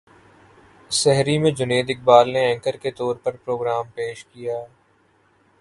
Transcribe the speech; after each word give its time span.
سحری 0.91 1.37
میں 1.37 1.51
جنید 1.51 1.89
اقبال 1.89 2.29
نے 2.33 2.45
اینکر 2.45 2.77
کے 2.77 2.91
طور 2.91 3.15
پر 3.15 3.35
پروگرام 3.35 3.85
پیش 3.95 4.25
کیا 4.25 4.57